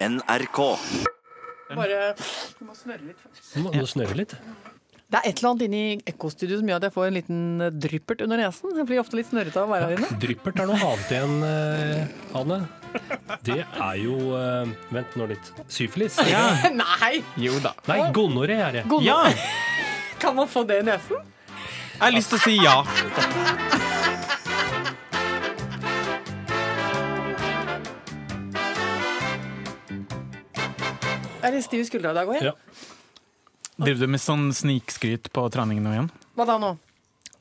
[0.00, 0.58] NRK.
[1.74, 2.00] Bare
[2.58, 3.20] Du må snørre litt.
[3.56, 4.34] Nå må du snørre litt.
[5.06, 5.80] Det er et eller annet inni
[6.10, 8.72] ekkostudio som gjør at jeg får en liten eh, dryppert under nesen.
[8.74, 10.08] Jeg blir ofte litt snørrete av å være her inne.
[10.24, 12.58] Dryppert er noe annet igjen, eh, Anne.
[13.46, 15.52] Det er jo eh, Vent nå litt.
[15.70, 16.18] Syfilis?
[16.82, 17.12] Nei!
[17.38, 17.76] Jo da.
[17.86, 18.84] Nei, gonoré er det.
[19.06, 19.20] Ja!
[20.18, 21.22] Kan man få det i nesen?
[21.96, 22.74] Jeg har lyst til å si ja.
[31.46, 32.42] Er litt stiv i skuldra i dag òg?
[32.42, 32.56] Ja.
[33.76, 36.10] Driver du med sånn snikskryt på treningen nå igjen?
[36.34, 36.72] Hva da nå?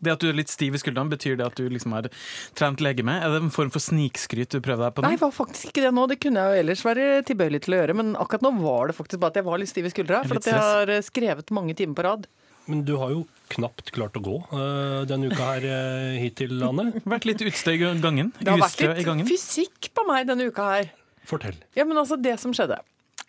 [0.04, 2.10] Det at du er litt stiv i skuldrene, betyr det at du liksom har
[2.58, 3.16] trent legeme?
[3.24, 5.10] Er det en form for snikskryt du prøver deg på nå?
[5.10, 6.06] Nei, det var faktisk ikke det nå.
[6.12, 8.98] Det kunne jeg jo ellers være tilbøyelig til å gjøre, men akkurat nå var det
[9.00, 10.24] faktisk bare at jeg var litt stiv i skuldra.
[10.28, 12.28] For at jeg har eh, skrevet mange timer på rad.
[12.70, 16.90] Men du har jo knapt klart å gå uh, denne uka her eh, hittil, Anne.
[17.16, 18.34] Vært litt utstø i gangen?
[18.42, 20.92] Det har vært litt fysikk på meg denne uka her.
[21.26, 21.58] Fortell.
[21.78, 22.82] Ja, men altså, det som skjedde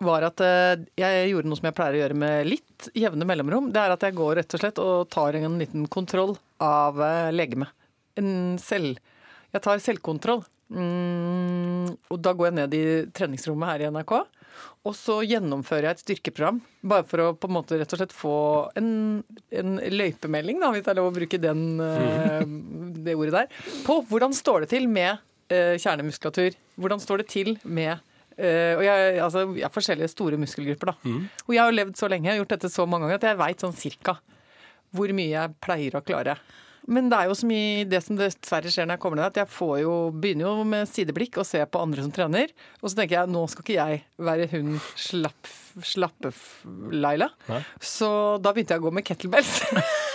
[0.05, 3.71] var at eh, jeg gjorde noe som jeg pleier å gjøre med litt jevne mellomrom.
[3.73, 7.33] Det er at jeg går rett og slett og tar en liten kontroll av uh,
[7.33, 7.73] legemet.
[8.21, 9.01] En selv...
[9.55, 10.43] Jeg tar selvkontroll.
[10.69, 14.13] Mm, og da går jeg ned i treningsrommet her i NRK.
[14.87, 18.15] Og så gjennomfører jeg et styrkeprogram, bare for å på en måte rett og slett
[18.15, 18.37] få
[18.79, 18.91] en,
[19.51, 22.45] en løypemelding, da, hvis det er lov å bruke den, eh,
[23.07, 25.17] det ordet der, på hvordan står det til med
[25.53, 26.57] eh, kjernemuskulatur.
[26.79, 27.99] Hvordan står det til med
[28.39, 30.93] eh, og jeg, altså, jeg har forskjellige store muskelgrupper.
[30.93, 31.17] da.
[31.47, 33.67] Og jeg har levd så lenge, har gjort dette så mange ganger, at jeg veit
[33.67, 34.19] sånn cirka
[34.97, 36.39] hvor mye jeg pleier å klare.
[36.87, 39.41] Men det er jo så mye det som dessverre skjer når jeg kommer ned, at
[39.41, 42.53] jeg får jo, begynner jo med sideblikk og ser på andre som trener.
[42.79, 45.51] Og så tenker jeg nå skal ikke jeg være hun slapp,
[45.83, 47.29] slappe-Laila.
[47.83, 49.57] Så da begynte jeg å gå med kettlebells.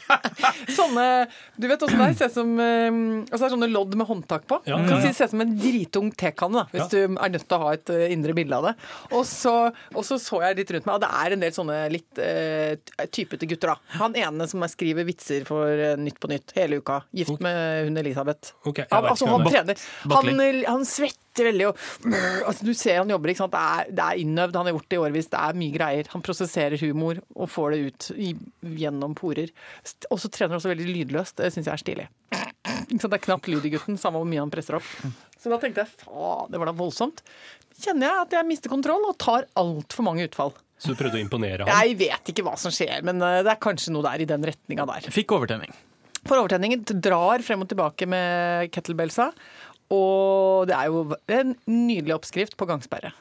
[0.78, 1.06] sånne
[1.60, 2.16] Du vet åssen det er?
[2.18, 2.88] Ser som eh,
[3.28, 4.60] altså det er sånne lodd med håndtak på.
[4.68, 7.72] Ja, Kan si se som en dritung tekanne, hvis du er nødt til å ha
[7.76, 8.74] et eh, indre bilde av det.
[9.12, 9.54] Og så,
[9.94, 13.06] og så så jeg litt rundt meg, og det er en del sånne litt uh,
[13.12, 13.98] typete gutter, da.
[14.00, 17.02] Han ene som er- skriver vitser for Nytt på Nytt hele uka.
[17.16, 18.54] Gift med hun Elisabeth.
[18.64, 19.82] Okay, altså, han trener.
[20.12, 21.78] Han, han svetter veldig og
[22.48, 23.54] altså, Du ser han jobber, ikke sant.
[23.54, 25.30] Det er, det er innøvd, han har gjort det i årevis.
[25.32, 26.10] Det er mye greier.
[26.12, 28.32] Han prosesserer humor og får det ut i,
[28.82, 29.52] gjennom porer.
[30.10, 31.38] Og så trener han også veldig lydløst.
[31.40, 32.08] Det syns jeg er stilig.
[32.32, 33.08] Så?
[33.08, 34.88] Det er knapt lyd i gutten, samme hvor mye han presser opp.
[35.40, 37.24] Så da tenkte jeg faen, det var da voldsomt.
[37.82, 40.52] Kjenner jeg at jeg mister kontroll og tar altfor mange utfall.
[40.82, 41.70] Så du prøvde å imponere ham?
[41.70, 44.44] Jeg vet ikke hva som skjer, men eh, det er kanskje noe der i den
[44.46, 45.08] retninga der.
[45.14, 45.70] Fikk overtenning.
[46.22, 49.30] For overtenningen drar frem og tilbake med kettlebellsa.
[49.92, 51.04] Og det er jo
[51.36, 53.12] en nydelig oppskrift på gangsperre.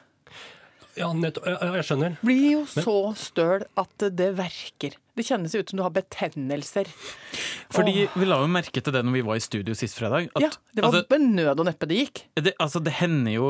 [0.99, 1.45] Ja, nettopp.
[1.47, 2.15] Jeg skjønner.
[2.23, 4.97] Blir jo så støl at det verker.
[5.15, 6.89] Det kjennes ut som du har betennelser.
[7.71, 10.27] Fordi vi la jo merke til det når vi var i studio sist fredag.
[10.35, 12.23] At, Ja, det var altså, med nød og neppe det gikk.
[12.35, 13.47] det, altså, det hender jo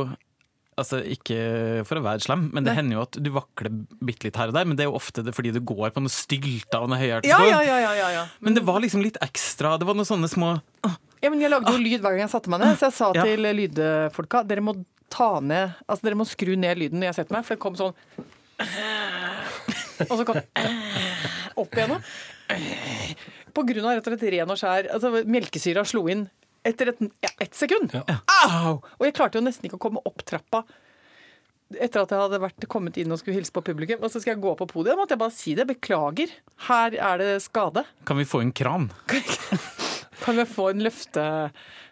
[0.79, 1.37] Altså, Ikke
[1.85, 2.77] for å være slem, men det Nei.
[2.79, 4.67] hender jo at du vakler bitte litt her og der.
[4.69, 7.29] Men det er jo ofte det fordi du går på noe stylter og noe høyhjertet
[7.29, 8.25] Ja, ja, ja, ja.
[8.39, 9.75] Men det var liksom litt ekstra.
[9.81, 10.55] Det var noen sånne små
[11.21, 13.11] ja men jeg lagde jo lyd hver gang jeg satte meg ned, så jeg sa
[13.13, 14.73] til lydfolka dere må
[15.11, 17.77] ta ned Altså dere må skru ned lyden når jeg setter meg, for det kom
[17.77, 17.93] sånn
[20.09, 20.39] Og så kom
[21.61, 21.93] opp igjen.
[23.53, 26.25] På grunn av rett og slett ren og skjær altså Melkesyra slo inn
[26.67, 27.93] etter et, ja, ett sekund.
[27.95, 28.21] Ja.
[28.45, 28.79] Au!
[28.99, 30.65] Og jeg klarte jo nesten ikke å komme opp trappa
[31.79, 34.01] etter at jeg hadde vært, kommet inn og skulle hilse på publikum.
[34.03, 35.67] Og så skal jeg gå på podiet, måtte jeg bare si det.
[35.69, 36.33] Beklager.
[36.67, 37.85] Her er det skade.
[38.07, 38.89] Kan vi få en kran?
[39.07, 41.23] Kan vi få en løfte...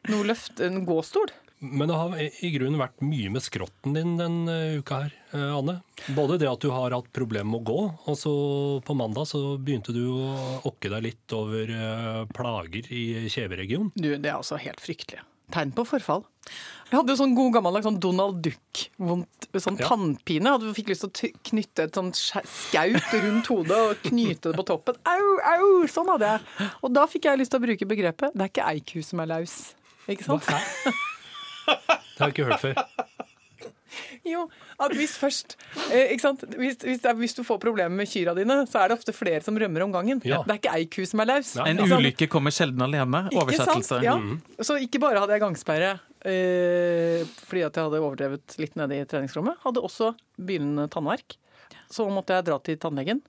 [0.09, 0.67] Noe løfte...
[0.67, 1.31] En gåstol?
[1.59, 5.81] Men det har i grunnen vært mye med skrotten din denne uka her, eh, Anne.
[6.15, 8.31] Både det at du har hatt problemer med å gå, og så
[8.87, 13.91] på mandag så begynte du å okke deg litt over eh, plager i kjeveregionen.
[13.95, 15.19] Du, det er altså helt fryktelig.
[15.51, 16.23] Tegn på forfall.
[16.89, 19.89] Jeg hadde jo sånn god gammeldags sånn Donald Duck-vondt sånn Ja.
[19.89, 20.53] tannpine.
[20.55, 24.67] Hadde fikk lyst til å knytte et sånt skaut rundt hodet og knyte det på
[24.69, 25.01] toppen.
[25.09, 25.27] Au,
[25.57, 25.69] au!
[25.89, 26.69] Sånn hadde jeg.
[26.85, 29.33] Og da fikk jeg lyst til å bruke begrepet 'det er ikke eiku som er
[29.33, 29.73] laus'.
[30.07, 30.45] Ikke sant?
[31.69, 32.83] Det har jeg ikke hørt før.
[34.27, 34.41] Jo,
[34.83, 35.55] at hvis først
[35.89, 36.43] eh, ikke sant?
[36.59, 39.13] Hvis, hvis, det er, hvis du får problemer med kyrne dine, så er det ofte
[39.15, 40.19] flere som rømmer om gangen.
[40.27, 40.41] Ja.
[40.45, 41.53] Det er ikke ei ku som er laus.
[41.57, 41.65] Ja.
[41.71, 43.23] En Ikke ulykke kommer sjelden alene.
[43.31, 44.01] Ikke Oversettelse.
[44.01, 44.05] sant?
[44.05, 44.63] Ja.
[44.67, 45.93] Så ikke bare hadde jeg gangsperre
[46.27, 51.39] eh, fordi at jeg hadde overdrevet litt nede i treningsrommet, hadde også begynnende tannverk.
[51.89, 53.23] Så måtte jeg dra til tannlegen.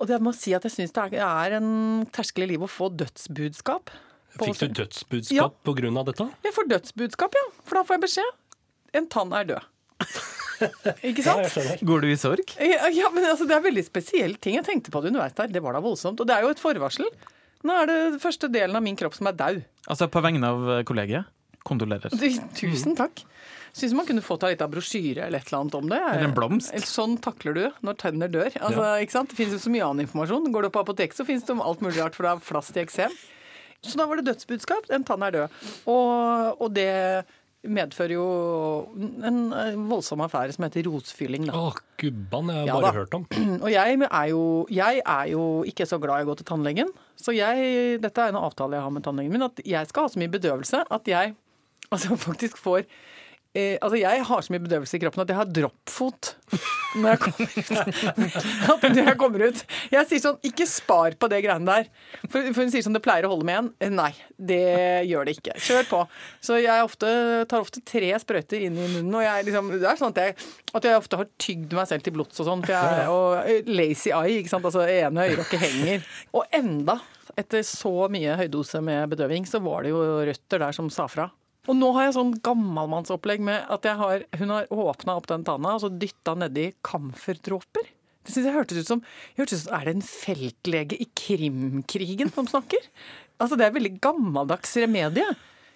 [0.00, 2.72] Og det må si at jeg syns det er- er en terskel i livet å
[2.72, 3.90] få dødsbudskap.
[4.40, 5.48] Fikk du dødsbudskap Ja.
[5.64, 6.26] på grunn av dette?
[6.44, 7.44] Jeg får dødsbudskap, ja.
[7.64, 8.32] For da får jeg beskjed.
[8.94, 9.70] En tann er død.
[11.10, 11.46] ikke sant?
[11.56, 12.56] Ja, Går du i sorg?
[12.58, 14.58] Ja, ja, men altså, Det er veldig spesiell ting.
[14.58, 15.52] Jeg tenkte på det underveis der.
[15.54, 16.20] Det var da voldsomt.
[16.20, 17.06] Og det er jo et forvarsel.
[17.64, 19.62] Nå er det første delen av min kropp som er daud.
[19.88, 21.30] Altså på vegne av kollegiet?
[21.64, 22.12] kondolerer.
[22.54, 23.22] Tusen takk.
[23.74, 26.00] Syns man kunne fått litt av brosjyre eller et eller annet om det.
[26.12, 26.74] Eller en blomst.
[26.86, 28.52] Sånn takler du når tenner dør.
[28.60, 29.32] Altså, ikke sant?
[29.32, 30.50] Det finnes jo så mye annen informasjon.
[30.54, 33.16] Går du på apoteket, så finnes det om alt mulig rart, er flast i eksem.
[33.84, 34.90] Så da var det dødsbudskap.
[34.96, 35.58] En tann er død.
[35.92, 36.90] Og, og det
[37.64, 38.24] medfører jo
[39.24, 39.38] en
[39.88, 41.46] voldsom affære som heter rotfylling.
[41.48, 41.56] Da.
[41.56, 41.70] Å,
[42.00, 42.98] gubban, jeg har Ja bare da.
[42.98, 43.24] hørt om.
[43.64, 46.92] Og jeg er, jo, jeg er jo ikke så glad i å gå til tannlegen.
[47.16, 50.12] Så jeg, dette er en avtale jeg har med tannlegen min, at jeg skal ha
[50.12, 51.32] så mye bedøvelse at jeg
[51.94, 52.84] altså faktisk får
[53.54, 56.34] eh, Altså jeg har så mye bedøvelse i kroppen at jeg har droppfot
[56.94, 57.70] når jeg kommer ut.
[58.94, 59.62] Når jeg kommer ut.
[59.90, 61.88] Jeg sier sånn, ikke spar på det greiene der.
[62.30, 63.70] For, for hun sier sånn, det pleier å holde med en.
[63.82, 64.60] Eh, Nei, det
[65.08, 65.56] gjør det ikke.
[65.64, 66.02] Kjør på.
[66.44, 67.10] Så jeg ofte,
[67.50, 70.36] tar ofte tre sprøyter inn i munnen, og jeg liksom, det er sånn at jeg,
[70.70, 72.64] at jeg ofte har tygd meg selv til blods og sånn.
[73.10, 74.68] Og lazy eye, ikke sant.
[74.70, 76.06] Altså ene øyelokket henger.
[76.38, 77.00] Og enda,
[77.40, 81.26] etter så mye høydose med bedøving, så var det jo røtter der som sa fra.
[81.64, 85.76] Og nå har jeg sånn gammalmannsopplegg med at har, hun har åpna opp den tanna
[85.76, 87.88] og så dytta nedi kamferdråper.
[88.24, 89.02] Det synes jeg hørtes ut som,
[89.36, 92.86] hørtes ut Er det en feltlege i Krimkrigen som snakker?
[93.40, 95.26] Altså Det er veldig gammeldags remedie.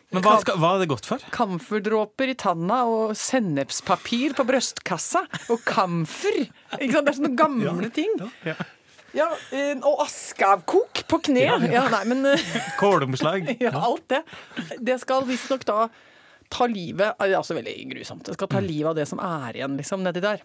[0.09, 1.25] Men hva, skal, hva er det godt for?
[1.35, 5.27] Kamferdråper i tanna og sennepspapir på brystkassa.
[5.53, 6.47] Og kamfer!
[6.79, 7.05] Ikke sant?
[7.05, 8.15] Det er sånne gamle ting.
[8.47, 8.55] Ja.
[8.55, 8.57] Ja,
[9.15, 11.47] eh, Og askeavkok på kne.
[11.73, 12.45] Ja, nei, men eh,
[12.81, 13.49] Kålomslag?
[13.65, 14.23] ja, alt det.
[14.81, 15.89] Det skal visstnok da
[16.49, 18.25] ta livet Det er også veldig grusomt.
[18.29, 20.41] Det skal ta livet av det som er igjen liksom, nedi der.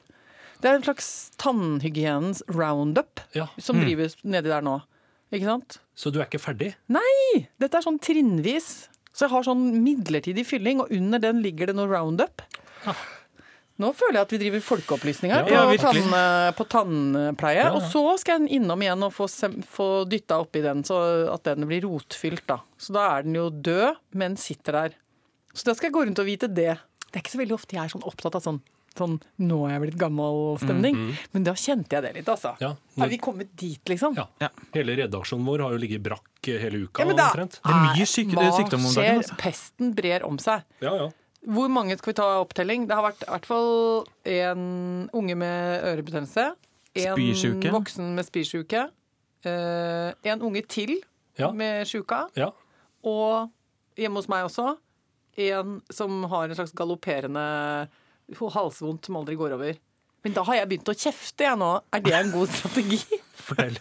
[0.64, 1.08] Det er en slags
[1.42, 3.50] tannhygienens roundup Ja.
[3.60, 4.78] som drives nedi der nå.
[5.34, 5.80] Ikke sant?
[5.98, 6.74] Så du er ikke ferdig?
[6.94, 7.48] Nei!
[7.60, 8.90] Dette er sånn trinnvis.
[9.14, 12.42] Så jeg har sånn midlertidig fylling, og under den ligger det noe roundup.
[13.82, 16.12] Nå føler jeg at vi driver folkeopplysning her Ja, på, tann,
[16.54, 17.58] på tannpleie.
[17.58, 17.72] Ja, ja.
[17.74, 19.26] Og så skal jeg innom igjen og få,
[19.66, 21.00] få dytta oppi den, så
[21.34, 22.46] at den blir rotfylt.
[22.48, 22.60] da.
[22.78, 24.94] Så da er den jo død, men sitter der.
[25.54, 26.76] Så da skal jeg gå rundt og vite det.
[27.10, 28.62] Det er ikke så veldig ofte jeg er sånn opptatt av sånn,
[28.98, 31.18] sånn 'nå er jeg blitt gammel'-stemning.
[31.34, 32.54] Men da kjente jeg det litt, altså.
[32.62, 33.06] Ja, men...
[33.06, 34.14] Er vi kommet dit, liksom?
[34.18, 34.28] Ja.
[34.42, 34.50] Ja.
[34.74, 37.58] Hele redaksjonen vår har jo ligget brakk hele uka Ja, men da omtrent.
[37.58, 39.18] Det er mye syk- sykdom om dagen, skjer?
[39.18, 39.38] altså.
[39.42, 40.62] Pesten brer om seg.
[40.82, 41.10] Ja, ja.
[41.44, 42.86] Hvor mange skal vi ta opptelling?
[42.88, 46.46] Det har vært i hvert fall en unge med ørebetennelse.
[46.96, 47.72] En Spysjuke.
[47.74, 48.84] voksen med spysjuke.
[49.46, 51.02] eh, en unge til
[51.38, 51.52] Ja.
[51.52, 52.28] med sjuka.
[52.38, 52.50] ja.
[53.04, 53.50] Og
[53.98, 54.78] hjemme hos meg også
[55.38, 57.90] en som har en slags galopperende
[58.40, 59.74] halsvondt som aldri går over.
[60.24, 61.82] Men da har jeg begynt å kjefte, jeg nå.
[61.92, 63.02] Er det en god strategi?
[63.36, 63.78] Fortell.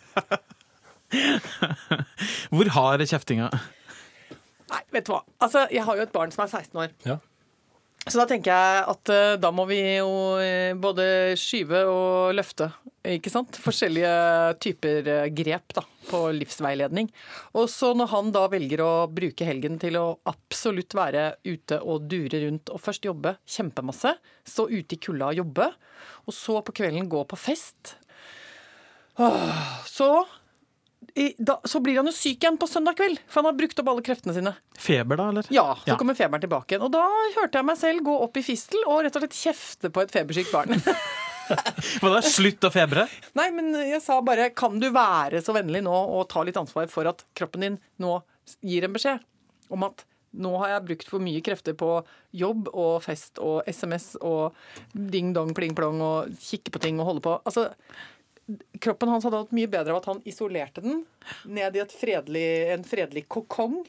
[2.50, 3.50] Hvor har kjeftinga?
[4.73, 5.20] Nei, vet du hva.
[5.44, 6.88] Altså, jeg har jo et barn som er 16 år.
[7.06, 7.19] Ja.
[8.03, 12.67] Så da tenker jeg at eh, da må vi jo eh, både skyve og løfte.
[13.07, 13.59] Ikke sant?
[13.63, 14.15] Forskjellige
[14.63, 17.13] typer eh, grep da, på livsveiledning.
[17.55, 22.09] Og så når han da velger å bruke helgen til å absolutt være ute og
[22.11, 24.17] dure rundt og først jobbe kjempemasse,
[24.51, 25.71] stå ute i kulda og jobbe,
[26.27, 27.97] og så på kvelden gå på fest
[29.87, 30.07] Så
[31.38, 33.88] da, så blir han jo syk igjen på søndag kveld, for han har brukt opp
[33.93, 34.53] alle kreftene sine.
[34.79, 35.49] Feber, da, eller?
[35.53, 35.97] Ja, så Ja.
[36.00, 36.85] kommer feberen tilbake igjen.
[36.87, 37.05] Og da
[37.37, 40.14] hørte jeg meg selv gå opp i fistel og rett og slett kjefte på et
[40.14, 40.73] febersykt barn.
[42.00, 42.20] Hva da?
[42.25, 43.09] Slutt å febre?
[43.37, 46.88] Nei, men jeg sa bare kan du være så vennlig nå og ta litt ansvar
[46.88, 48.15] for at kroppen din nå
[48.65, 49.20] gir en beskjed
[49.75, 51.91] om at nå har jeg brukt for mye krefter på
[52.41, 54.55] jobb og fest og SMS og
[54.94, 57.34] ding dong pling plong og kikke på ting og holde på.
[57.44, 57.67] Altså,
[58.82, 61.05] kroppen hans hadde hatt mye bedre av at han isolerte den
[61.46, 63.82] ned i et fredelig, en fredelig kokong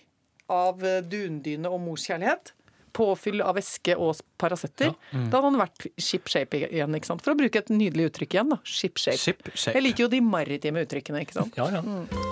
[0.53, 2.53] av eh, dundyne og morskjærlighet.
[2.93, 4.91] Påfyll av væske og Paracetter.
[5.09, 6.93] Da hadde han vært ship shape igjen.
[7.09, 8.53] For å bruke et nydelig uttrykk igjen.
[8.53, 9.17] da, Ship shape.
[9.17, 9.73] Ship shape.
[9.79, 11.25] Jeg liker jo de maritime uttrykkene.
[11.25, 11.57] ikke sant?
[11.57, 12.31] Ja, ja.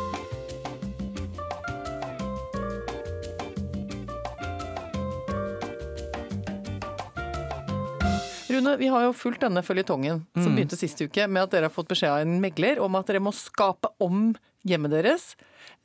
[8.61, 11.73] Rune, vi har jo fulgt denne føljetongen som begynte sist uke med at dere har
[11.73, 14.31] fått beskjed av en megler om at dere må skape om
[14.67, 15.33] hjemmet deres.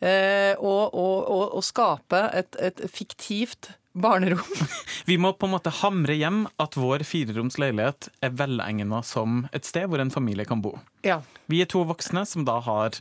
[0.05, 4.45] Eh, og, og, og, og skape et, et fiktivt barnerom.
[5.09, 9.65] Vi må på en måte hamre hjem at vår fireroms leilighet er velegna som et
[9.69, 10.77] sted hvor en familie kan bo.
[11.07, 11.23] ja.
[11.47, 12.97] Vi er to voksne som da har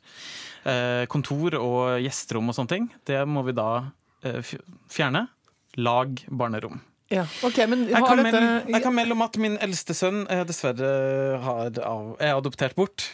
[0.69, 2.83] eh, kontor og gjesterom og sånne ting.
[3.09, 3.69] Det må vi da
[4.21, 4.53] eh,
[4.91, 5.25] fjerne.
[5.81, 6.77] Lag barnerom.
[7.13, 7.27] Ja.
[7.45, 10.43] OK, men Jeg kan, dette melde, jeg kan melde om at min eldste sønn eh,
[10.47, 10.91] dessverre
[11.43, 13.11] har, av, er adoptert bort.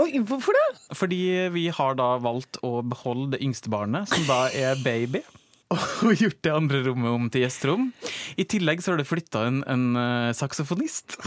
[0.00, 0.66] Oi, hvorfor det?
[0.96, 1.20] Fordi
[1.52, 5.20] vi har da valgt å beholde det yngste barnet, som da er baby.
[5.72, 7.90] Og gjort det andre rommet om til gjesterom.
[8.40, 11.18] I tillegg så har det flytta en, en uh, saksofonist.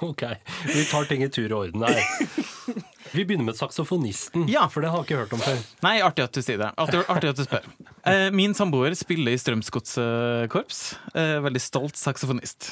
[0.00, 0.22] Ok.
[0.64, 1.98] Vi tar ting i tur og orden her.
[3.12, 4.68] Vi begynner med saksofonisten, Ja.
[4.68, 5.58] for det har jeg ikke hørt om før.
[5.82, 6.68] Nei, artig at du sier det.
[6.78, 7.64] Artig, artig at du spør.
[8.00, 10.78] Eh, min samboer spiller i Strømsgodskorps.
[11.14, 12.70] Eh, veldig stolt saksofonist.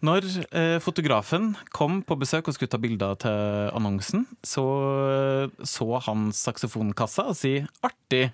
[0.00, 0.24] Når
[0.56, 4.64] eh, fotografen kom på besøk og skulle ta bilder til annonsen, så
[5.60, 8.30] så han saksofonkassa og si 'artig'.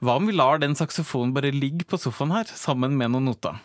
[0.00, 3.58] Hva om vi lar den saksofonen bare ligge på sofaen her, sammen med noen noter?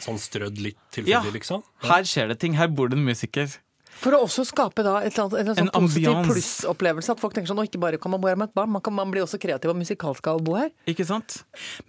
[0.00, 1.20] Sånn strødd litt Ja.
[1.20, 1.60] liksom?
[1.60, 1.62] liksom?
[1.82, 3.52] Her skjer det ting, her bor det en musiker.
[4.00, 7.14] For å også skape da et eller annet, en, sånn positiv plussopplevelse.
[7.14, 8.82] At folk tenker sånn, «Å, ikke bare kan man bo her med et barn, man,
[8.84, 10.72] kan, man blir også kreativ og musikalsk av å bo her.
[10.90, 11.40] Ikke sant?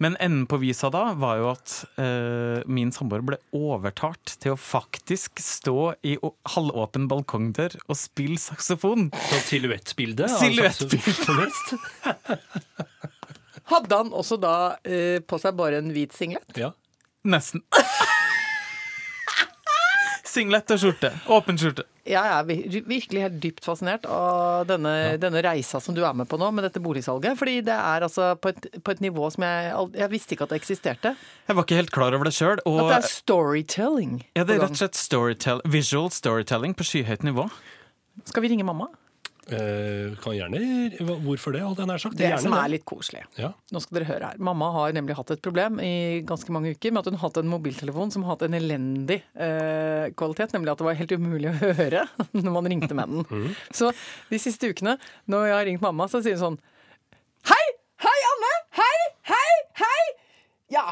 [0.02, 4.60] Men enden på visa da var jo at uh, min samboer ble overtalt til å
[4.60, 6.16] faktisk stå i
[6.54, 9.10] halvåpen balkongdør og spille saksofon.
[9.30, 10.30] Så silhuettbilde?
[10.38, 11.50] Silhuettbilde.
[13.66, 16.58] Hadde han også da uh, på seg bare en hvit singlet?
[16.58, 16.72] Ja.
[17.26, 17.66] Nesten.
[20.36, 21.10] Singlet og skjorte.
[21.32, 21.86] Åpen skjorte.
[22.06, 22.44] Jeg er
[22.86, 26.68] virkelig helt dypt fascinert av denne, denne reisa som du er med på nå, med
[26.68, 27.34] dette boligsalget.
[27.40, 30.52] Fordi det er altså på et, på et nivå som jeg Jeg visste ikke at
[30.54, 31.14] det eksisterte.
[31.48, 32.60] Jeg var ikke helt klar over det sjøl.
[32.62, 34.20] At det er storytelling.
[34.36, 37.48] Ja, det er rett og slett storytell visual storytelling på skyhøyt nivå.
[38.28, 38.92] Skal vi ringe mamma?
[39.46, 40.58] Eh, kan gjerne
[41.22, 42.16] Hvorfor det, hadde jeg nær sagt.
[42.18, 43.22] Det det som er litt koselig.
[43.38, 43.52] Ja.
[43.70, 44.40] Nå skal dere høre her.
[44.42, 47.38] Mamma har nemlig hatt et problem i ganske mange uker med at hun har hatt
[47.42, 51.52] en mobiltelefon som har hatt en elendig eh, kvalitet, nemlig at det var helt umulig
[51.52, 53.26] å høre når man ringte med den.
[53.30, 53.52] Mm.
[53.70, 53.92] Så
[54.32, 54.96] de siste ukene,
[55.30, 56.58] når jeg har ringt mamma, så sier hun sånn
[57.46, 57.64] Hei!
[58.02, 58.54] Hei, Anne!
[58.80, 58.96] Hei!
[59.30, 59.52] Hei!
[59.84, 60.02] Hei!
[60.74, 60.88] Ja,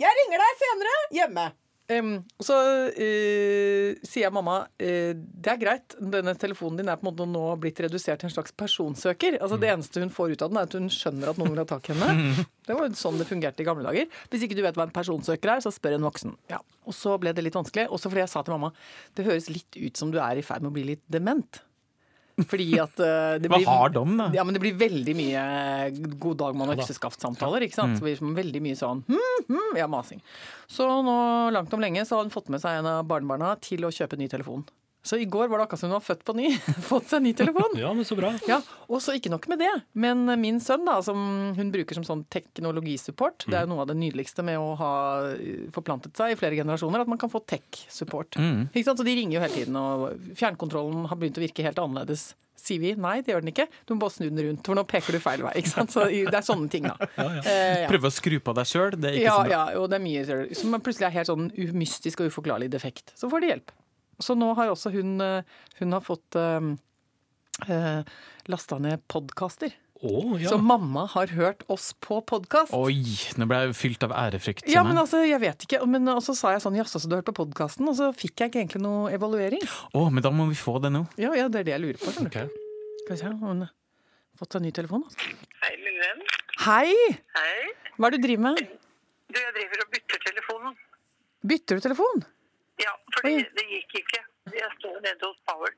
[0.00, 1.46] jeg ringer deg senere hjemme.
[1.84, 2.56] Og så
[2.96, 7.26] uh, sier jeg mamma uh, det er greit, denne telefonen din er på en måte
[7.28, 9.36] nå blitt redusert til en slags personsøker.
[9.36, 11.60] Altså Det eneste hun får ut av den, er at hun skjønner at noen vil
[11.60, 12.46] ha tak i henne.
[12.64, 14.08] Det var jo sånn det fungerte i gamle dager.
[14.32, 16.32] Hvis ikke du vet hva en personsøker er, så spør en voksen.
[16.48, 16.62] Ja.
[16.88, 18.72] Og så ble det litt vanskelig, også fordi jeg sa til mamma
[19.18, 21.60] det høres litt ut som du er i ferd med å bli litt dement.
[22.50, 24.28] Fordi at det det Hva har de, da?
[24.34, 25.42] Ja, men det blir veldig mye
[26.18, 27.66] god dag, mann og økseskaft-samtaler.
[27.66, 28.00] ikke sant?
[28.02, 30.22] Blir veldig mye sånn hm, hm, ja, masing.
[30.70, 31.18] Så nå
[31.54, 34.18] langt om lenge så har hun fått med seg en av barnebarna til å kjøpe
[34.18, 34.66] ny telefon.
[35.04, 36.48] Så i går var det akkurat som hun var født på ny.
[36.88, 37.74] Fått seg ny telefon.
[37.76, 38.30] Ja, men så bra.
[38.48, 38.56] Ja,
[38.88, 41.18] Og så ikke nok med det, men min sønn, da, som
[41.58, 44.92] hun bruker som sånn teknologisupport Det er jo noe av det nydeligste med å ha
[45.34, 48.38] eh, forplantet seg i flere generasjoner, at man kan få tech-support.
[48.72, 49.00] Ikke sant?
[49.02, 52.32] Så de ringer jo hele tiden, og fjernkontrollen har begynt å virke helt annerledes.
[52.64, 53.66] Sier vi nei, det gjør den ikke.
[53.84, 55.52] Du må bare snu den rundt, for nå peker du feil vei.
[55.60, 55.92] ikke sant?
[55.92, 56.96] Så det er sånne ting, da.
[57.44, 57.88] Eh, ja.
[57.90, 59.52] Prøve å skru på deg sjøl, det er ikke Ja, så bra.
[59.52, 63.12] ja, og det er mye som plutselig er helt sånn mystisk og uforklarlig defekt.
[63.18, 63.74] Så får de hjelp.
[64.22, 68.02] Så nå har også hun, eh, hun har fått eh,
[68.50, 69.74] lasta ned podkaster.
[70.04, 70.50] Oh, ja.
[70.50, 72.74] Så mamma har hørt oss på podkast.
[72.76, 72.98] Oi,
[73.40, 74.66] nå ble jeg fylt av ærefrykt.
[74.68, 75.80] Ja, men altså, jeg vet ikke.
[75.88, 77.88] Men og så sa jeg sånn, jaså, så du har hørt på podkasten?
[77.88, 79.64] Og så fikk jeg ikke egentlig noe evaluering.
[79.64, 81.06] Å, men da må vi få det nå.
[81.16, 82.12] Ja, ja, det er det jeg lurer på.
[82.12, 82.52] Skal okay.
[83.08, 83.64] Vi se, har hun
[84.36, 85.06] fått seg ny telefon?
[85.08, 85.32] Altså.
[85.62, 86.22] Hei, min venn.
[86.66, 86.92] Hei!
[87.38, 87.56] Hei.
[87.96, 88.60] Hva er det du driver med?
[89.30, 90.78] Du, jeg driver og bytter telefonen.
[91.54, 92.24] Bytter du telefon?
[92.82, 93.44] Ja, fordi Oi.
[93.54, 94.22] det gikk ikke.
[94.54, 95.74] Jeg står nede hos Power.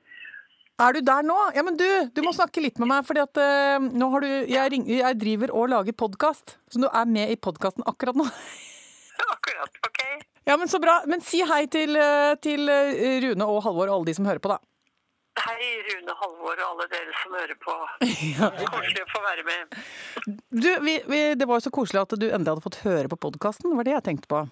[0.77, 1.37] Er du der nå?
[1.57, 4.29] Ja, men du, du må snakke litt med meg, for at eh, nå har du
[4.29, 8.27] jeg, ring, jeg driver og lager podkast, så du er med i podkasten akkurat nå.
[9.33, 10.03] Akkurat, ok?
[10.47, 10.99] Ja, men så bra.
[11.09, 14.43] Men si hei til, eh, til eh, Rune og Halvor og alle de som hører
[14.45, 14.61] på, da.
[15.47, 17.79] Hei, Rune Halvor og alle dere som hører på.
[18.77, 19.81] Koselig å få være med.
[20.53, 23.19] Du, vi, vi, det var jo så koselig at du endelig hadde fått høre på
[23.27, 23.73] podkasten.
[23.73, 24.45] Det var det jeg tenkte på.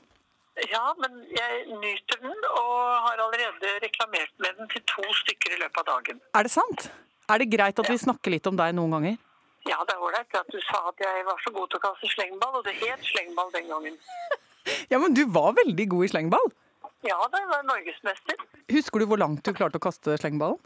[0.70, 2.74] Ja, men jeg nyter den, og
[3.06, 6.20] har allerede reklamert med den til to stykker i løpet av dagen.
[6.38, 6.88] Er det sant?
[7.32, 9.16] Er det greit at vi snakker litt om deg noen ganger?
[9.64, 12.10] Ja, det er ålreit at du sa at jeg var så god til å kaste
[12.12, 13.98] slengball, og det het slengball den gangen.
[14.88, 16.46] Ja, men du var veldig god i slengball.
[17.04, 18.38] Ja, da jeg var norgesmester.
[18.72, 20.56] Husker du hvor langt du klarte å kaste slengballen?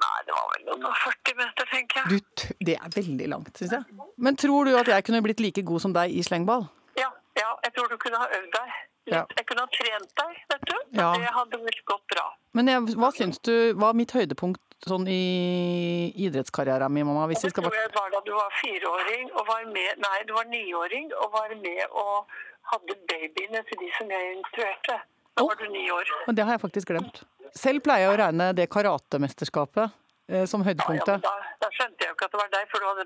[0.00, 2.22] Nei, det var vel noen og 40 meter, tenker jeg.
[2.24, 4.06] Du, det er veldig langt, syns jeg.
[4.16, 6.64] Men tror du at jeg kunne blitt like god som deg i slengball?
[6.96, 8.72] Ja, ja, jeg tror du kunne ha øvd deg.
[9.04, 9.14] Litt.
[9.14, 9.24] Ja.
[9.36, 10.76] Jeg kunne ha trent deg, vet du.
[10.96, 11.10] Ja.
[11.20, 12.24] Det hadde vel gått bra.
[12.56, 17.26] Men jeg, hva syns du var mitt høydepunkt sånn i idrettskarrieren min, mamma?
[17.28, 20.48] Hvis jeg tror jeg var da du var fireåring og var med Nei, du var
[20.48, 22.32] niåring og var med og
[22.72, 24.98] hadde babyene til de som jeg instruerte.
[25.34, 25.50] Da oh.
[25.50, 26.14] var du ni år.
[26.28, 27.20] Men det har jeg faktisk glemt.
[27.54, 29.92] Selv pleier jeg å regne det karatemesterskapet
[30.24, 31.22] som Ja, ja, høydepunktet.
[31.24, 33.04] da, da skjønte jeg jo ikke at det var deg, for du hadde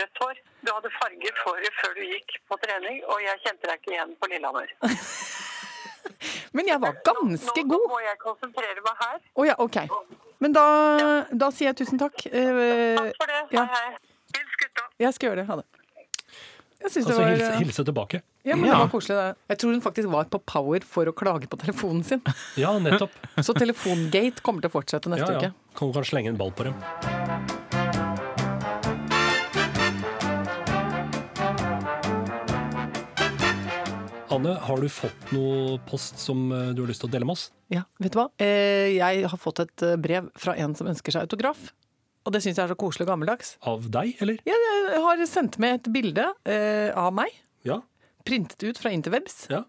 [0.00, 0.36] rødt hår.
[0.66, 4.12] Du hadde farget håret før du gikk på trening, og jeg kjente deg ikke igjen
[4.22, 4.68] på Lillehammer.
[6.56, 7.88] Men jeg var ganske nå, nå god.
[7.90, 9.18] må jeg konsentrere meg her.
[9.34, 9.76] Oh, ja, OK.
[10.40, 10.64] Men da,
[11.32, 12.24] da sier jeg tusen takk.
[12.26, 13.40] Eh, Takk for det.
[13.54, 13.66] ja.
[13.70, 13.98] Hei, hei.
[14.36, 14.86] Hils gutta.
[15.02, 15.46] Jeg skal gjøre det.
[15.50, 15.66] Ha det.
[16.80, 17.28] Altså, var...
[17.28, 18.22] Eh, hilse, tilbake.
[18.42, 18.72] Ja, men ja.
[18.72, 19.34] det var koselig det.
[19.52, 22.22] Jeg tror hun faktisk var på power for å klage på telefonen sin.
[22.56, 23.12] Ja, nettopp.
[23.46, 25.50] Så telefongate kommer til å fortsette neste ja, ja.
[25.50, 25.76] uke.
[25.76, 26.78] Kan hun kanskje slenge en ball på dem.
[34.30, 37.36] Anne, har du fått noe post som eh, du har lyst til å dele med
[37.36, 37.50] oss?
[37.68, 38.30] Ja, vet du hva?
[38.40, 41.74] Eh, jeg har fått et brev fra en som ønsker seg autograf.
[42.26, 43.54] Og det syns jeg er så koselig og gammeldags.
[43.66, 44.40] Av deg, eller?
[44.46, 44.56] Jeg
[44.90, 47.32] jeg har sendt med et bilde eh, av meg,
[47.64, 47.80] Ja.
[48.26, 49.62] printet ut fra interwebs, ja.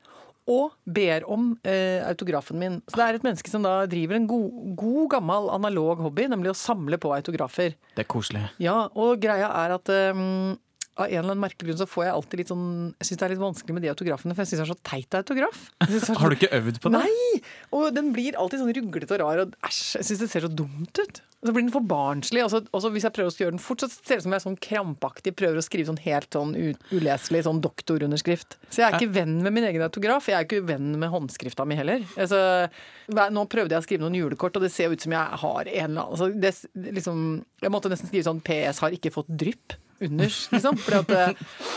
[0.52, 2.82] og ber om eh, autografen min.
[2.90, 6.52] Så det er et menneske som da driver en god, god gammel analog hobby, nemlig
[6.52, 7.78] å samle på autografer.
[7.96, 8.44] Det er koselig.
[8.60, 10.58] Ja, og greia er at um,
[11.00, 12.68] av en eller annen merkelig grunn så får jeg alltid litt sånn
[13.00, 14.80] Jeg syns det er litt vanskelig med de autografene, for jeg syns det er så
[14.84, 15.60] teit autograf.
[15.88, 17.00] Så- Har du ikke øvd på det?
[17.00, 17.42] Nei!
[17.72, 20.52] Og den blir alltid sånn ruglete og rar, og æsj, jeg syns det ser så
[20.52, 21.22] dumt ut.
[21.42, 22.44] Og så blir den for barnslig.
[22.46, 24.26] Og så, og så hvis jeg prøver å gjøre den fort, så ser det ut
[24.28, 28.60] som jeg er sånn krampaktig prøver å skrive sånn helt sånn uleselig sånn doktorunderskrift.
[28.70, 30.28] Så jeg er ikke venn med min egen autograf.
[30.30, 32.06] Jeg er ikke venn med håndskrifta mi heller.
[32.14, 32.70] Altså,
[33.10, 35.72] nå prøvde jeg å skrive noen julekort, og det ser ut som jeg har en
[35.72, 36.54] eller annen altså, det,
[36.94, 37.24] liksom,
[37.64, 39.74] Jeg måtte nesten skrive sånn PS har ikke fått drypp
[40.08, 40.78] unders, liksom.
[40.82, 41.26] For det,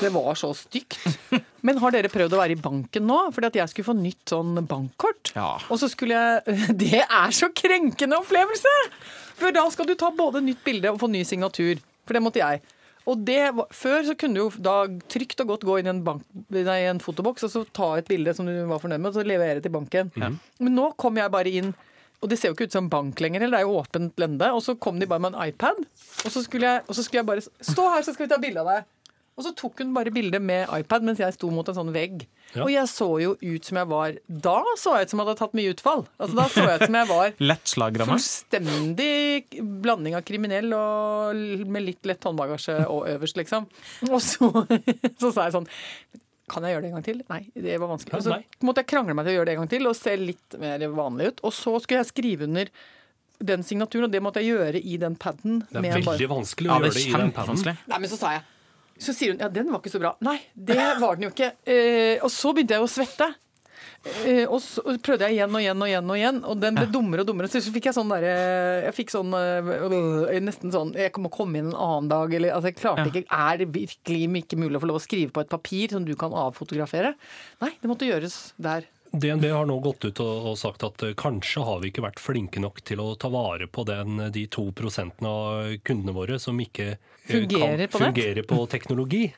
[0.01, 0.99] det var så stygt.
[1.65, 3.19] Men har dere prøvd å være i banken nå?
[3.35, 5.33] Fordi at jeg skulle få nytt sånn bankkort.
[5.37, 5.55] Ja.
[5.69, 8.75] Og så skulle jeg Det er så krenkende opplevelse!
[9.35, 11.81] For da skal du ta både nytt bilde og få ny signatur.
[12.07, 12.63] For det måtte jeg.
[13.11, 13.41] Og det
[13.77, 14.77] Før så kunne du jo da
[15.13, 16.23] trygt og godt gå inn i en, bank,
[16.55, 19.27] nei, en fotoboks og så ta et bilde som du var fornøyd med, og så
[19.27, 20.13] levere til banken.
[20.17, 21.75] Men nå kom jeg bare inn,
[22.25, 24.49] og det ser jo ikke ut som bank lenger, eller det er jo åpent lende.
[24.57, 25.85] Og så kom de bare med en iPad,
[26.25, 28.65] og så skulle jeg, så skulle jeg bare Stå her, så skal vi ta bilde
[28.65, 28.91] av deg.
[29.35, 32.23] Og så tok hun bare bilde med iPad mens jeg sto mot en sånn vegg.
[32.55, 32.63] Ja.
[32.63, 35.41] Og jeg så jo ut som jeg var Da så jeg ut som jeg hadde
[35.41, 36.05] tatt mye utfall.
[36.23, 37.33] Altså Da så jeg ut som jeg var
[38.13, 43.67] fullstendig blanding av kriminell og med litt lett håndbagasje og øverst, liksom.
[44.07, 44.53] Og så,
[45.21, 45.69] så sa jeg sånn
[46.51, 47.21] Kan jeg gjøre det en gang til?
[47.31, 48.19] Nei, det var vanskelig.
[48.19, 48.37] Og så
[48.69, 50.85] måtte jeg krangle meg til å gjøre det en gang til og se litt mer
[50.93, 51.39] vanlig ut.
[51.49, 52.69] Og så skulle jeg skrive under
[53.45, 55.63] den signaturen, og det måtte jeg gjøre i den paden.
[55.71, 57.65] Det er veldig bare- vanskelig å Ja, gjøre det i den paden.
[57.89, 58.43] Nei, men så sa jeg
[58.97, 60.13] Så sier hun ja, den var ikke så bra.
[60.23, 61.49] Nei, det var den jo ikke.
[61.67, 63.35] Eh, og så begynte jeg å svette.
[64.05, 66.85] Eh, og så prøvde jeg igjen og igjen og igjen, og igjen Og den ble
[66.93, 67.49] dummere og dummere.
[67.49, 68.33] Så fikk jeg sånn derre
[68.85, 72.69] Jeg fikk sånn øh, Nesten sånn Jeg må komme inn en annen dag, eller Altså,
[72.69, 75.53] jeg klarte ikke Er det virkelig ikke mulig å få lov å skrive på et
[75.53, 77.15] papir som du kan avfotografere?
[77.65, 78.85] Nei, det måtte gjøres der.
[79.15, 82.23] DNB har nå gått ut og, og sagt at eh, kanskje har vi ikke vært
[82.23, 86.59] flinke nok til å ta vare på den, de to prosentene av kundene våre som
[86.61, 89.29] ikke eh, Fungerer kan på, fungerer på teknologi.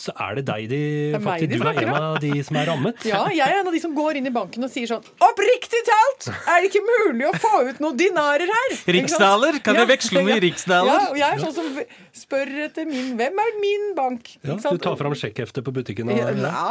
[0.00, 0.78] Så er det deg de
[1.20, 3.04] faktisk de Du er en av de som er rammet.
[3.08, 5.82] Ja, jeg er en av de som går inn i banken og sier sånn Oppriktig
[5.88, 6.28] talt!
[6.48, 8.76] Er det ikke mulig å få ut noen dinarer her?
[8.96, 9.58] Riksdaler?
[9.66, 10.94] Kan jeg veksle noen i riksdaler?
[10.94, 11.82] Ja, og jeg er sånn som
[12.24, 14.32] spør etter min Hvem er min bank?
[14.40, 14.78] Ja, Ikke sant?
[14.80, 16.10] du tar fram sjekkheftet på butikken.
[16.14, 16.64] Og, Ja, ja.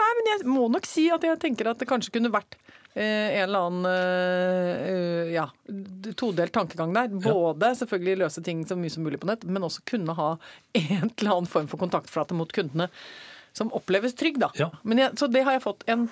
[0.00, 2.56] nei, men jeg må nok si at jeg tenker at det kanskje kunne vært
[3.02, 5.48] en eller annen eh, eh, ja,
[6.14, 7.08] todelt tankegang der.
[7.08, 10.28] Både selvfølgelig løse ting så mye som mulig på nett, men også kunne ha
[10.78, 12.86] en eller annen form for kontaktflate mot kundene
[13.54, 14.48] som oppleves trygg, da.
[14.58, 14.70] Ja.
[14.82, 16.08] Men jeg, så det har jeg fått en,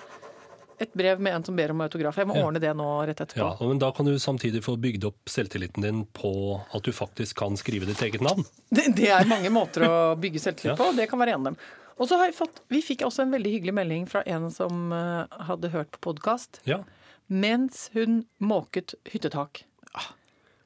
[0.79, 2.15] et brev med en som ber om autograf.
[2.19, 2.45] Jeg må Ja.
[2.47, 3.49] ordne det nå rett etterpå.
[3.59, 6.31] Ja, men Da kan du samtidig få bygd opp selvtilliten din på
[6.73, 8.43] at du faktisk kan skrive ditt eget navn.
[8.71, 10.79] Det, det er mange måter å bygge selvtillit Ja.
[10.79, 11.59] på, det kan være en av dem.
[11.99, 14.91] Og så har jeg fått, Vi fikk også en veldig hyggelig melding fra en som
[14.95, 16.81] eh, hadde hørt på podkast Ja,
[17.29, 19.63] mens hun måket hyttetak.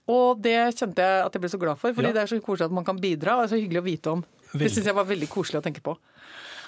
[0.07, 2.13] Og det kjente jeg at jeg ble så glad for, fordi Ja.
[2.15, 3.35] det er så koselig at man kan bidra.
[3.35, 4.21] og Det er så hyggelig å vite om.
[4.21, 4.71] Det Veldig.
[4.77, 5.97] syns jeg var veldig koselig å tenke på.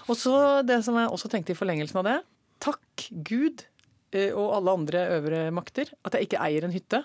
[0.09, 2.17] Og så det som jeg også tenkte i forlengelsen av det.
[2.59, 3.63] Takk Gud
[4.11, 7.03] eh, og alle andre øvre makter at jeg ikke eier en hytte.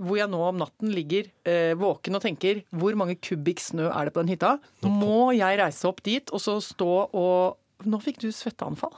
[0.00, 4.08] Hvor jeg nå om natten ligger eh, våken og tenker hvor mange kubikk snø er
[4.08, 4.56] det på den hytta?
[4.82, 8.94] Må jeg reise opp dit og så stå og Nå fikk du svetteanfall.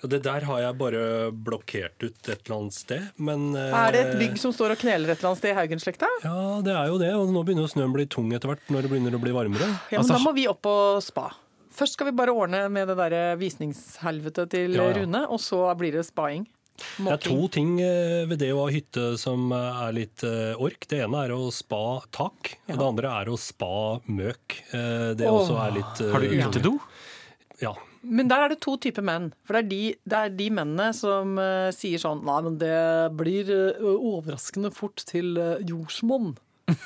[0.00, 1.00] Ja, Det der har jeg bare
[1.32, 4.80] blokkert ut et eller annet sted, men eh, Er det et bygg som står og
[4.80, 6.08] kneler et eller annet sted i Haugenslekta?
[6.24, 7.10] Ja, det er jo det.
[7.18, 9.66] Og nå begynner snøen å bli tung etter hvert når det begynner å bli varmere.
[9.90, 11.30] Ja, men Altså- da må vi opp på spa.
[11.74, 15.02] Først skal vi bare ordne med det der visningshelvetet til Ja, ja.
[15.02, 16.46] Rune, og så blir det spaing.
[16.74, 20.52] Det er to ting eh, ved det å ha hytte som eh, er litt eh,
[20.60, 20.86] ork.
[20.90, 23.74] Det ene er å spa tak, og det andre er å spa
[24.10, 24.60] møk.
[24.70, 25.40] Det Åh.
[25.40, 26.76] også er litt Har du utedo?
[27.62, 27.74] Ja.
[28.04, 29.30] Men der er det to typer menn.
[29.46, 32.80] For det er de, det er de mennene som uh, sier sånn Nei, men det
[33.16, 33.48] blir
[33.80, 36.34] overraskende fort til uh, jordsmonn.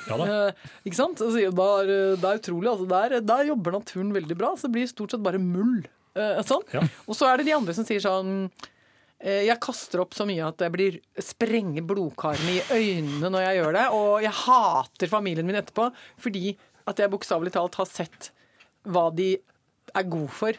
[0.07, 0.29] ja da.
[0.85, 1.19] Ikke sant?
[1.19, 2.71] Altså, sier, det, er, det utrolig.
[2.71, 4.53] Altså, der, der jobber naturen veldig bra.
[4.55, 5.81] Så det blir stort sett bare mull.
[6.17, 6.65] Eh, sånn.
[6.73, 6.83] Ja.
[7.07, 8.49] Og så er det de andre som sier sånn
[9.19, 13.75] jeg kaster opp så mye at jeg blir sprenger blodkarene i øynene når jeg gjør
[13.75, 13.85] det.
[13.97, 15.89] Og jeg hater familien min etterpå
[16.23, 16.53] fordi
[16.87, 18.29] at jeg bokstavelig talt har sett
[18.87, 19.33] hva de
[19.95, 20.57] er god for.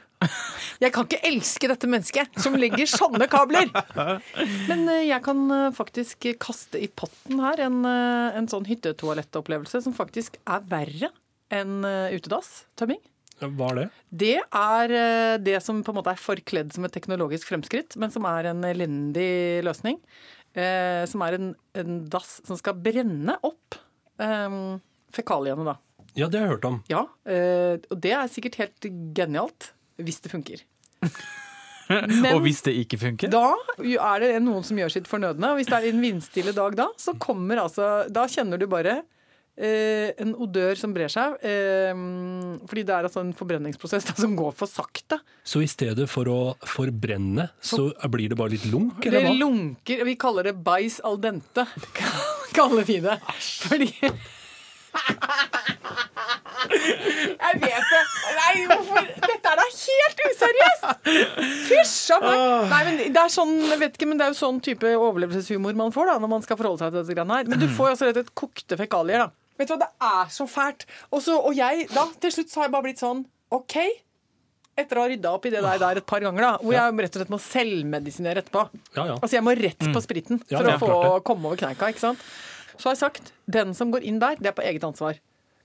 [0.81, 3.71] Jeg kan ikke elske dette mennesket som legger sånne kabler!
[4.69, 9.83] Men eh, jeg kan eh, faktisk kaste i potten her en, eh, en sånn hyttetoalettopplevelse
[9.85, 11.13] som faktisk er verre
[11.53, 13.01] enn eh, utedass-tømming.
[13.41, 13.87] Hva er det?
[14.23, 18.13] Det er eh, det som på en måte er forkledd som et teknologisk fremskritt, men
[18.13, 20.01] som er en elendig løsning.
[20.55, 23.79] Eh, som er en, en dass som skal brenne opp
[24.21, 24.57] eh,
[25.15, 25.77] fekaliene, da.
[26.19, 26.81] Ja, det har jeg hørt om.
[26.91, 30.65] Ja, eh, og det er sikkert helt genialt hvis det funker.
[31.91, 33.31] Men Og hvis det ikke funker?
[33.33, 36.77] da er det noen som gjør sitt fornødne, og hvis det er en vindstille dag
[36.79, 39.01] da, så kommer altså Da kjenner du bare
[39.59, 41.37] eh, en odør som brer seg.
[41.43, 41.93] Eh,
[42.71, 45.21] fordi det er altså en forbrenningsprosess da, som går for sakte.
[45.45, 49.39] Så i stedet for å forbrenne, så blir det bare litt lunk, Det eller hva?
[49.41, 51.67] lunker Vi kaller det bæsj al dente,
[52.59, 53.19] kaller vi det.
[53.67, 53.91] Fordi
[56.71, 58.01] Jeg vet det.
[58.37, 61.11] Nei, hvorfor Dette er da helt useriøst!
[61.71, 62.41] Fysj a meg.
[62.73, 65.79] Nei, men det er sånn, jeg vet ikke, men det er jo sånn type overlevelseshumor
[65.79, 67.51] man får da, når man skal forholde seg til dette greiene her.
[67.51, 69.29] Men du får jo altså rett og slett kokte fekalier, da.
[69.61, 70.87] Vet du hva, det er så fælt.
[71.11, 73.77] Og, så, og jeg, da, til slutt så har jeg bare blitt sånn OK.
[74.81, 76.95] Etter å ha rydda opp i det der, der et par ganger, da, hvor jeg
[77.05, 78.63] rett og slett må selvmedisinere etterpå.
[78.97, 79.17] Ja, ja.
[79.19, 81.91] Altså jeg må rett på spriten Ja, for å få komme over kneika.
[81.93, 82.23] ikke sant?
[82.81, 85.19] Så har jeg sagt den som går inn der, det er på eget ansvar.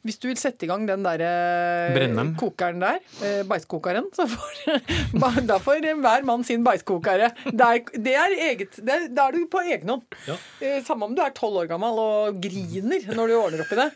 [0.06, 2.36] Hvis du vil sette i gang den der eh, Brenneren.
[2.38, 7.32] kokeren der, eh, bæsjkokeren, så får da får hver mann sin beiskokere.
[7.50, 10.04] Det er, det er eget det er, Da er du på egen hånd.
[10.28, 10.38] Ja.
[10.62, 13.80] Eh, Samme om du er tolv år gammel og griner når du ordner opp i
[13.82, 13.88] det.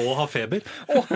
[0.00, 0.64] Og har feber.
[0.96, 1.12] Og,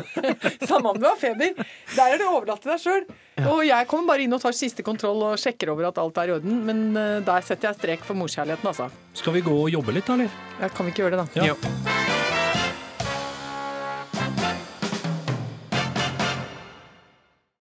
[0.68, 1.56] samme om du har feber.
[1.96, 3.08] Der er det overlatt til deg sjøl.
[3.48, 6.34] Og jeg kommer bare inn og tar siste kontroll og sjekker over at alt er
[6.34, 6.60] i orden.
[6.68, 6.84] Men
[7.26, 8.90] der setter jeg strek for morskjærligheten, altså.
[9.16, 10.42] Skal vi gå og jobbe litt, da, eller?
[10.60, 11.46] Ja, kan vi ikke gjøre det, da?
[11.48, 11.54] Ja.
[11.54, 12.13] Jo.